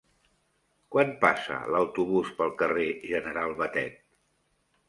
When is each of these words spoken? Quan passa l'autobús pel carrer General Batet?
Quan 0.95 1.11
passa 1.25 1.59
l'autobús 1.75 2.33
pel 2.39 2.57
carrer 2.63 2.89
General 3.15 3.55
Batet? 3.63 4.05